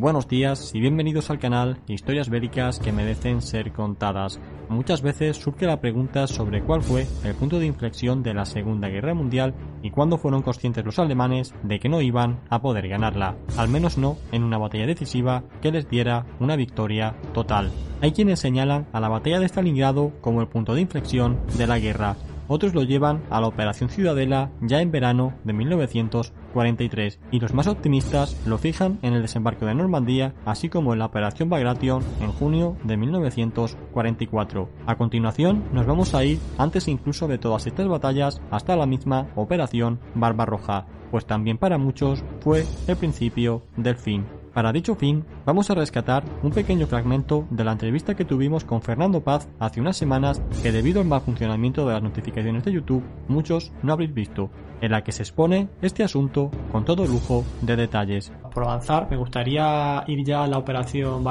[0.00, 4.38] Buenos días y bienvenidos al canal Historias Bélicas que merecen ser contadas.
[4.68, 8.86] Muchas veces surge la pregunta sobre cuál fue el punto de inflexión de la Segunda
[8.88, 13.34] Guerra Mundial y cuándo fueron conscientes los alemanes de que no iban a poder ganarla,
[13.56, 17.72] al menos no en una batalla decisiva que les diera una victoria total.
[18.00, 21.80] Hay quienes señalan a la batalla de Stalingrado como el punto de inflexión de la
[21.80, 22.14] guerra,
[22.48, 27.66] otros lo llevan a la Operación Ciudadela ya en verano de 1943 y los más
[27.66, 32.32] optimistas lo fijan en el desembarco de Normandía así como en la Operación Bagration en
[32.32, 34.68] junio de 1944.
[34.86, 39.28] A continuación nos vamos a ir antes incluso de todas estas batallas hasta la misma
[39.36, 44.37] Operación Barbarroja, pues también para muchos fue el principio del fin.
[44.58, 48.82] Para dicho fin, vamos a rescatar un pequeño fragmento de la entrevista que tuvimos con
[48.82, 53.04] Fernando Paz hace unas semanas que debido al mal funcionamiento de las notificaciones de YouTube
[53.28, 54.50] muchos no habréis visto,
[54.80, 58.32] en la que se expone este asunto con todo lujo de detalles.
[58.52, 61.22] Avanzar, me gustaría ir ya a la operación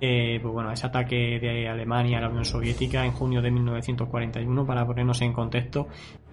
[0.00, 4.66] eh, pues bueno, ese ataque de Alemania a la Unión Soviética en junio de 1941,
[4.66, 5.88] para ponernos en contexto,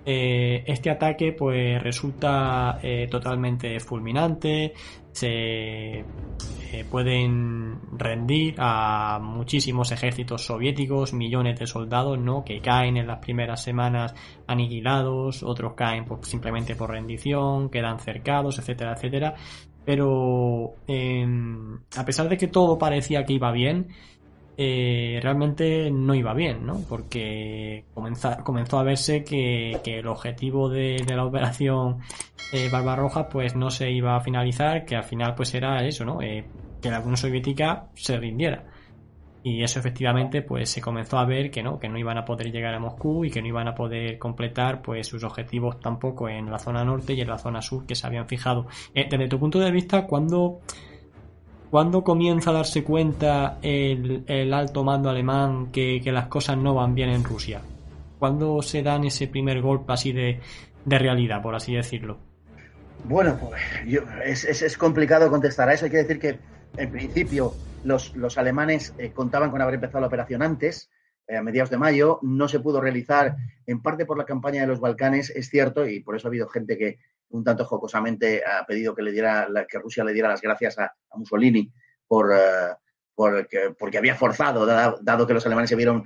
[0.05, 4.73] eh, este ataque pues resulta eh, totalmente fulminante,
[5.11, 6.05] se
[6.91, 12.43] pueden rendir a muchísimos ejércitos soviéticos, millones de soldados, ¿no?
[12.43, 14.13] Que caen en las primeras semanas
[14.45, 19.35] aniquilados, otros caen simplemente por rendición, quedan cercados, etcétera, etcétera.
[19.85, 23.87] Pero em, a pesar de que todo parecía que iba bien,
[24.57, 26.81] eh, realmente no iba bien, ¿no?
[26.87, 31.99] Porque comenzó a verse que, el objetivo de, la operación
[32.53, 36.21] eh, Barbarroja pues no se iba a finalizar, que al final pues era eso, ¿no?
[36.21, 36.45] Eh,
[36.81, 38.63] que la Unión Soviética se rindiera.
[39.47, 42.51] Y eso efectivamente pues se comenzó a ver que no, que no iban a poder
[42.51, 46.49] llegar a Moscú y que no iban a poder completar pues sus objetivos tampoco en
[46.49, 48.65] la zona norte y en la zona sur que se habían fijado.
[48.95, 50.61] Eh, desde tu punto de vista, ¿cuándo,
[51.69, 57.09] ¿cuándo comienza a darse cuenta el, alto mando alemán que, las cosas no van bien
[57.09, 57.61] en Rusia?
[58.17, 60.39] ¿Cuándo se dan ese primer golpe así de,
[60.85, 62.17] realidad, por así decirlo?
[63.03, 65.85] Bueno, pues es, es complicado contestar a eso.
[65.85, 67.53] Hay que decir que en principio
[67.83, 70.89] los, alemanes eh, contaban con haber empezado la operación antes,
[71.27, 72.19] eh, a mediados de mayo.
[72.21, 75.99] No se pudo realizar, en parte por la campaña de los Balcanes, es cierto, y
[76.01, 76.99] por eso ha habido gente que
[77.29, 80.93] un tanto jocosamente ha pedido que, le diera, que Rusia le diera las gracias a,
[81.15, 81.71] Mussolini
[82.07, 86.03] por, eh, porque había forzado, dado, que los alemanes se vieron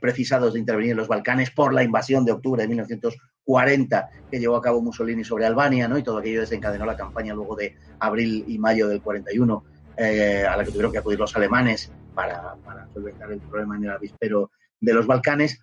[0.00, 4.56] precisados de intervenir en los Balcanes por la invasión de octubre de 1940 que llevó
[4.56, 5.98] a cabo Mussolini sobre Albania, ¿no?
[5.98, 9.64] Y todo aquello desencadenó la campaña luego de abril y mayo del 41
[9.96, 12.56] eh, a la que tuvieron que acudir los alemanes para,
[12.92, 14.50] solventar el problema en el avispero
[14.80, 15.60] de los Balcanes,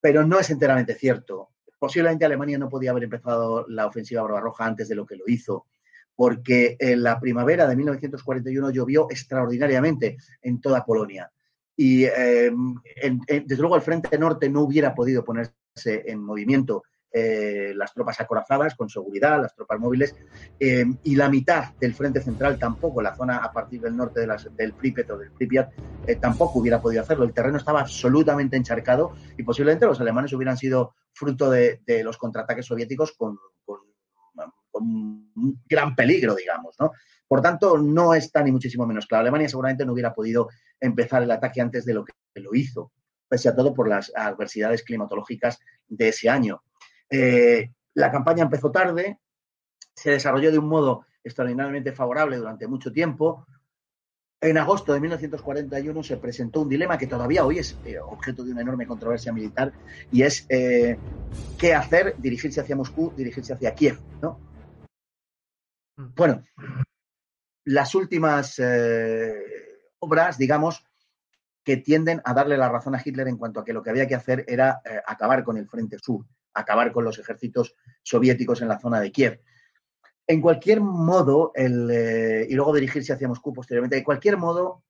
[0.00, 1.50] pero no es enteramente cierto.
[1.78, 5.66] Posiblemente Alemania no podía haber empezado la ofensiva barbarroja antes de lo que lo hizo,
[6.14, 11.30] porque en la primavera de 1941 llovió extraordinariamente en toda Polonia.
[11.76, 12.52] Y eh,
[13.44, 15.54] desde luego el Frente Norte no hubiera podido ponerse
[15.84, 20.16] en movimiento eh, las tropas acorazadas con seguridad, las tropas móviles,
[20.58, 24.72] eh, y la mitad del frente central tampoco, la zona a partir del norte del
[24.72, 25.72] Pripyat o del Pripyat,
[26.06, 27.24] eh, tampoco hubiera podido hacerlo.
[27.24, 32.64] El terreno estaba absolutamente encharcado y posiblemente los alemanes hubieran sido fruto de, los contraataques
[32.64, 33.38] soviéticos con,
[34.74, 36.92] un gran peligro, digamos, ¿no?
[37.28, 39.20] Por tanto, no está ni muchísimo menos claro.
[39.20, 40.48] Alemania seguramente no hubiera podido
[40.80, 42.90] empezar el ataque antes de lo que lo hizo,
[43.28, 45.58] pese a todo por las adversidades climatológicas
[45.88, 46.62] de ese año.
[47.12, 49.18] Eh, la campaña empezó tarde,
[49.94, 53.46] se desarrolló de un modo extraordinariamente favorable durante mucho tiempo.
[54.40, 58.52] En agosto de 1941 se presentó un dilema que todavía hoy es eh, objeto de
[58.52, 59.72] una enorme controversia militar
[60.10, 60.98] y es eh,
[61.58, 64.00] qué hacer, dirigirse hacia Moscú, dirigirse hacia Kiev.
[64.22, 64.40] ¿no?
[65.98, 66.14] Mm.
[66.16, 66.44] Bueno,
[67.66, 68.58] las últimas
[69.98, 70.82] obras, digamos,
[71.62, 74.08] que tienden a darle la razón a Hitler en cuanto a que lo que había
[74.08, 76.24] que hacer era acabar con el Frente Sur
[76.54, 79.40] acabar con los ejércitos soviéticos en la zona de Kiev.
[80.26, 84.84] En cualquier modo, eh, y luego dirigirse hacia Moscú posteriormente, de cualquier modo,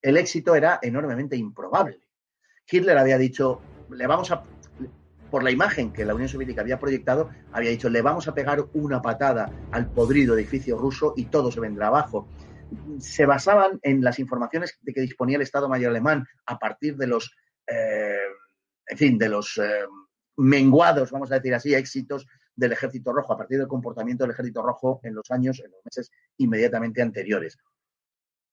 [0.00, 2.00] el éxito era enormemente improbable.
[2.70, 3.60] Hitler había dicho,
[3.90, 4.44] le vamos a,
[5.30, 8.64] por la imagen que la Unión Soviética había proyectado, había dicho, le vamos a pegar
[8.74, 12.28] una patada al podrido edificio ruso y todo se vendrá abajo.
[12.98, 17.06] Se basaban en las informaciones de que disponía el Estado Mayor alemán a partir de
[17.06, 17.34] los,
[17.66, 18.28] eh,
[18.86, 19.84] en fin, de los eh,
[20.38, 24.62] menguados, vamos a decir así, éxitos del Ejército Rojo, a partir del comportamiento del Ejército
[24.62, 27.58] Rojo en los años, en los meses inmediatamente anteriores.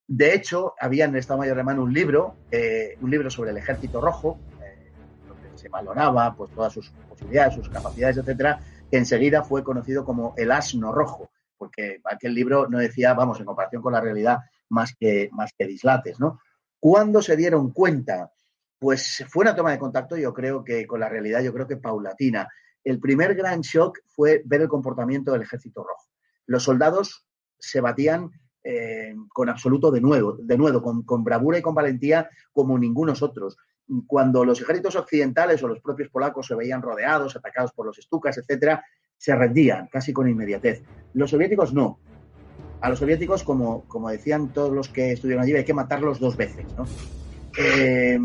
[0.08, 3.58] De hecho, había en el Estado Mayor alemán un libro, eh, un libro sobre el
[3.58, 4.40] Ejército Rojo,
[5.56, 8.60] se valoraba pues todas sus posibilidades, sus capacidades, etcétera,
[8.90, 13.46] que enseguida fue conocido como el asno rojo, porque aquel libro no decía, vamos, en
[13.46, 14.40] comparación con la realidad,
[14.70, 16.40] más que, más que dislates, ¿no?
[16.80, 18.32] ¿Cuándo se dieron cuenta?
[18.86, 21.78] Pues fue una toma de contacto, yo creo que con la realidad, yo creo que
[21.78, 22.48] paulatina.
[22.84, 26.06] El primer gran shock fue ver el comportamiento del ejército rojo.
[26.46, 27.26] Los soldados
[27.58, 28.30] se batían
[28.64, 33.58] eh, con absoluto de nuevo, de nuevo con, bravura y con valentía como ningunos otros
[34.06, 38.38] cuando los ejércitos occidentales o los propios polacos se veían rodeados, atacados por los estucas,
[38.38, 38.86] etcétera,
[39.18, 40.84] se rendían casi con inmediatez.
[41.16, 41.98] Los soviéticos no.
[42.82, 46.38] A los soviéticos, como, como decían todos los que estuvieron allí, hay que matarlos dos
[46.38, 46.68] veces.
[46.78, 46.86] ¿no?
[47.58, 48.20] Eh,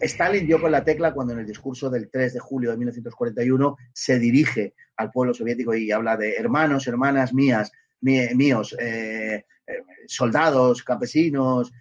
[0.00, 3.76] Stalin dio con la tecla cuando en el discurso del 3 de julio de 1941
[3.92, 9.72] se dirige al pueblo soviético y habla de hermanos, hermanas mías, míos, eh, eh,
[10.06, 11.72] soldados, campesinos,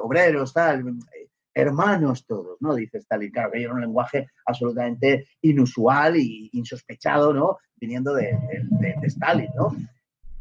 [0.00, 0.84] obreros, tal
[1.58, 2.74] hermanos todos, ¿no?
[2.74, 3.30] Dice Stalin.
[3.30, 7.58] Claro, que era un lenguaje absolutamente inusual e insospechado, ¿no?
[7.76, 8.38] Viniendo de,
[9.02, 9.74] Stalin, ¿no?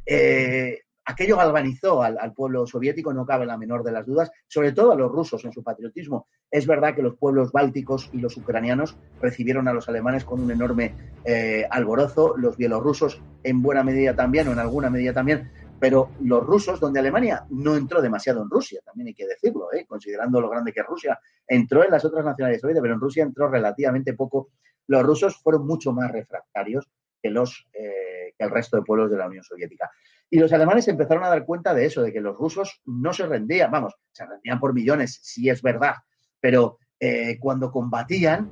[0.05, 4.91] Eh, aquello galvanizó al, pueblo soviético, no cabe la menor de las dudas, sobre todo
[4.91, 6.27] a los rusos en su patriotismo.
[6.51, 10.51] Es verdad que los pueblos bálticos y los ucranianos recibieron a los alemanes con un
[10.51, 10.93] enorme
[11.23, 15.49] eh, alborozo, los bielorrusos en buena medida también, o en alguna medida también,
[15.79, 19.85] pero los rusos, donde Alemania no entró demasiado en Rusia, también hay que decirlo, ¿eh?
[19.87, 23.23] considerando lo grande que es Rusia, entró en las otras nacionalidades soviéticas, pero en Rusia
[23.23, 24.49] entró relativamente poco.
[24.87, 26.89] Los rusos fueron mucho más refractarios
[27.21, 29.89] que, los, eh, que el resto de pueblos de la Unión Soviética.
[30.29, 33.25] Y los alemanes empezaron a dar cuenta de eso, de que los rusos no se
[33.25, 35.95] rendían, vamos, se rendían por millones, sí es verdad,
[36.39, 38.51] pero eh, cuando combatían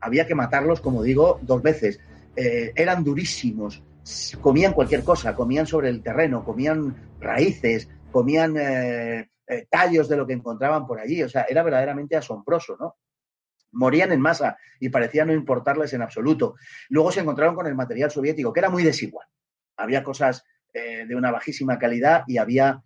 [0.00, 2.00] había que matarlos, como digo, dos veces.
[2.34, 3.80] eran durísimos,
[4.40, 10.26] comían cualquier cosa, comían sobre el terreno, comían raíces, comían eh, eh, tallos de lo
[10.26, 11.22] que encontraban por allí.
[11.22, 12.96] O sea, era verdaderamente asombroso, ¿no?
[13.72, 16.54] Morían en masa y parecía no importarles en absoluto.
[16.88, 19.26] Luego se encontraron con el material soviético, que era muy desigual.
[19.76, 22.82] Había cosas eh, de una bajísima calidad y había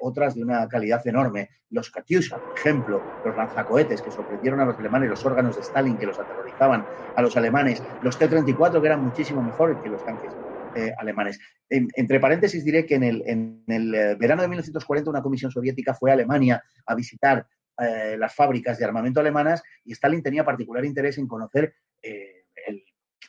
[0.00, 1.48] otras de una calidad enorme.
[1.70, 5.96] Los Katyusha, por ejemplo, los lanzacohetes que sorprendieron a los alemanes, los órganos de Stalin
[5.96, 6.86] que los aterrorizaban
[7.16, 10.30] a los alemanes, los T-34 que eran muchísimo mejores que los tanques
[10.74, 11.38] eh, alemanes.
[11.68, 15.92] entre paréntesis diré que en el, en el, eh, verano de 1940 una comisión soviética
[15.92, 17.46] fue a Alemania a visitar
[17.78, 21.74] eh, las fábricas de armamento alemanas y Stalin tenía particular interés en conocer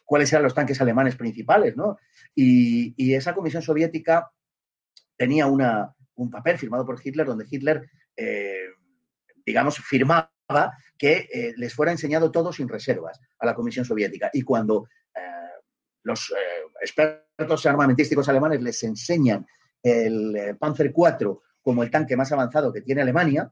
[0.04, 1.98] cuáles eran los tanques alemanes principales, ¿no?
[2.36, 4.32] Y, esa comisión soviética
[5.16, 7.90] tenía una, un papel firmado por Hitler donde Hitler,
[9.46, 10.32] digamos, firmaba
[10.98, 14.30] que les fuera enseñado todo sin reservas a la Comisión Soviética.
[14.34, 14.88] Y cuando
[16.04, 16.34] los
[16.82, 19.46] expertos armamentísticos alemanes les enseñan
[19.82, 23.52] el eh, Panzer IV como el tanque más avanzado que tiene Alemania,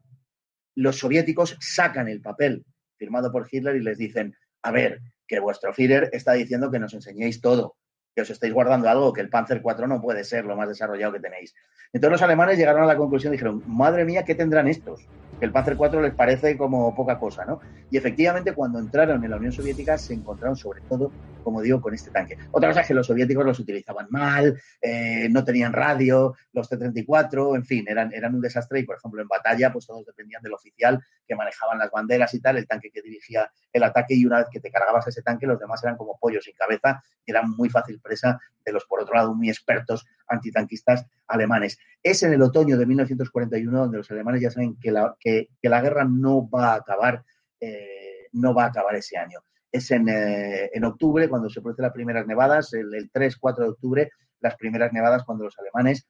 [0.75, 2.65] los soviéticos sacan el papel
[2.97, 6.93] firmado por Hitler y les dicen, a ver, que vuestro Führer está diciendo que nos
[6.93, 7.77] enseñéis todo,
[8.13, 11.13] que os estáis guardando algo, que el Panzer IV no puede ser lo más desarrollado
[11.13, 11.55] que tenéis.
[11.93, 15.07] Entonces los alemanes llegaron a la conclusión y dijeron, madre mía, ¿qué tendrán estos?
[15.39, 17.61] el Panzer IV les parece como poca cosa, ¿no?
[17.91, 21.11] Y efectivamente, cuando entraron en la Unión Soviética, se encontraron sobre todo,
[21.43, 22.37] como digo, con este tanque.
[22.51, 27.55] Otra cosa es que los soviéticos los utilizaban mal, eh, no tenían radio, los T-34,
[27.55, 30.53] en fin, eran, eran un desastre y, por ejemplo, en batalla, pues todos dependían del
[30.53, 34.37] oficial que manejaban las banderas y tal, el tanque que dirigía el ataque y una
[34.37, 37.49] vez que te cargabas ese tanque, los demás eran como pollos sin cabeza y eran
[37.51, 41.77] muy fácil presa de los, por otro lado, muy expertos antitanquistas alemanes.
[42.03, 45.81] Es en el otoño de 1941 donde los alemanes ya saben que la, que, la
[45.81, 47.23] guerra no va a acabar,
[47.61, 49.39] eh, no va a acabar ese año.
[49.71, 54.11] Es en, eh, en, octubre cuando se producen las primeras nevadas, el, 3-4 de octubre,
[54.41, 56.07] las primeras nevadas cuando los alemanes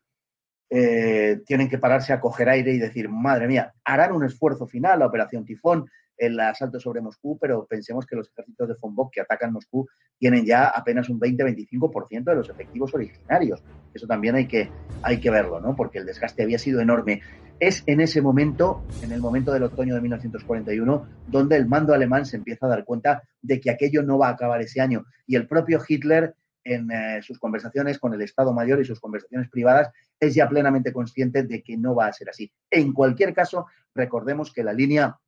[0.73, 4.99] eh, tienen que pararse a coger aire y decir, madre mía, harán un esfuerzo final,
[4.99, 5.85] la operación Tifón,
[6.15, 9.85] el asalto sobre Moscú, pero pensemos que los ejércitos de von Bock que atacan Moscú
[10.17, 13.61] tienen ya apenas un 20-25% de los efectivos originarios.
[13.93, 14.69] Eso también hay que,
[15.01, 15.75] hay que verlo, ¿no?
[15.75, 17.21] Porque el desgaste había sido enorme.
[17.59, 22.25] Es en ese momento, en el momento del otoño de 1941, donde el mando alemán
[22.25, 25.03] se empieza a dar cuenta de que aquello no va a acabar ese año.
[25.27, 29.49] Y el propio Hitler, en eh, sus conversaciones con el Estado Mayor y sus conversaciones
[29.49, 29.89] privadas,
[30.19, 32.51] es ya plenamente consciente de que no va a ser así.
[32.69, 35.19] En cualquier caso, recordemos que la línea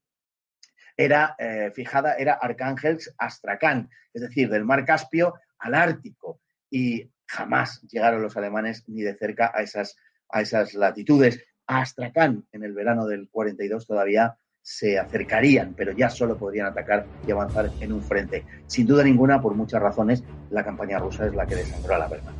[0.96, 6.40] era eh, fijada, era Arcángels Astrakán, es decir, del mar Caspio al Ártico.
[6.70, 9.96] Y jamás llegaron los alemanes ni de cerca a esas,
[10.30, 11.44] a esas latitudes.
[11.66, 17.06] A Astrakán, en el verano del 42 todavía se acercarían, pero ya solo podrían atacar
[17.28, 18.46] y avanzar en un frente.
[18.66, 22.08] Sin duda ninguna, por muchas razones, la campaña rusa es la que desangró a la
[22.08, 22.32] verdad.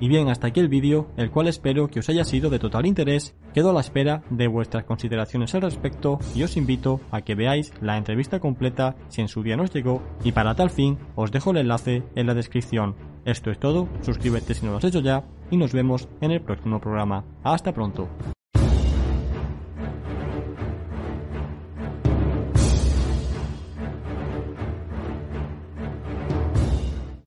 [0.00, 2.86] Y bien, hasta aquí el vídeo, el cual espero que os haya sido de total
[2.86, 3.34] interés.
[3.52, 7.72] Quedo a la espera de vuestras consideraciones al respecto y os invito a que veáis
[7.80, 11.50] la entrevista completa si en su día nos llegó y para tal fin os dejo
[11.50, 12.94] el enlace en la descripción.
[13.24, 16.40] Esto es todo, suscríbete si no lo has hecho ya y nos vemos en el
[16.40, 17.24] próximo programa.
[17.42, 18.08] Hasta pronto.